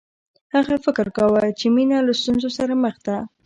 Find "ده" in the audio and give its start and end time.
3.05-3.17